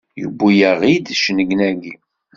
[0.19, 1.93] Yewwi-yaɣ-iid cennegnagi!